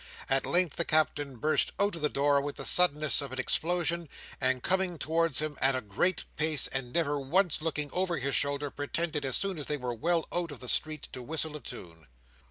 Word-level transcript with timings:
At 0.27 0.47
length 0.47 0.77
the 0.77 0.83
Captain 0.83 1.35
burst 1.37 1.73
out 1.79 1.95
of 1.95 2.01
the 2.01 2.09
door 2.09 2.41
with 2.41 2.55
the 2.55 2.65
suddenness 2.65 3.21
of 3.21 3.31
an 3.31 3.37
explosion, 3.37 4.09
and 4.41 4.63
coming 4.63 4.97
towards 4.97 5.37
him 5.37 5.55
at 5.61 5.75
a 5.75 5.79
great 5.81 6.25
pace, 6.37 6.65
and 6.65 6.91
never 6.91 7.19
once 7.19 7.61
looking 7.61 7.91
over 7.93 8.17
his 8.17 8.33
shoulder, 8.33 8.71
pretended, 8.71 9.23
as 9.25 9.37
soon 9.37 9.59
as 9.59 9.67
they 9.67 9.77
were 9.77 9.93
well 9.93 10.27
out 10.33 10.49
of 10.49 10.59
the 10.59 10.67
street, 10.69 11.07
to 11.13 11.21
whistle 11.21 11.55
a 11.55 11.59
tune. 11.61 12.07